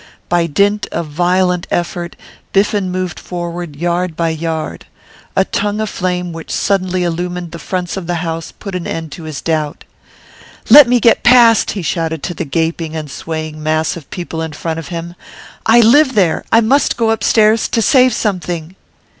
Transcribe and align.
By 0.29 0.47
dint 0.47 0.87
of 0.87 1.05
violent 1.05 1.67
effort 1.69 2.15
Biffen 2.53 2.89
moved 2.89 3.19
forward 3.19 3.75
yard 3.75 4.15
by 4.15 4.29
yard. 4.29 4.87
A 5.35 5.45
tongue 5.45 5.79
of 5.79 5.91
flame 5.91 6.33
which 6.33 6.49
suddenly 6.49 7.03
illumined 7.03 7.51
the 7.51 7.59
fronts 7.59 7.95
of 7.97 8.07
the 8.07 8.15
houses 8.15 8.51
put 8.53 8.73
an 8.73 8.87
end 8.87 9.11
to 9.11 9.25
his 9.25 9.41
doubt. 9.43 9.83
'Let 10.71 10.87
me 10.87 10.99
get 10.99 11.21
past!' 11.21 11.73
he 11.77 11.83
shouted 11.83 12.23
to 12.23 12.33
the 12.33 12.45
gaping 12.45 12.95
and 12.95 13.11
swaying 13.11 13.61
mass 13.61 13.95
of 13.95 14.09
people 14.09 14.41
in 14.41 14.53
front 14.53 14.79
of 14.79 14.87
him. 14.87 15.13
'I 15.67 15.81
live 15.81 16.15
there! 16.15 16.43
I 16.51 16.61
must 16.61 16.97
go 16.97 17.11
upstairs 17.11 17.67
to 17.67 17.79
save 17.79 18.11
something! 18.11 18.75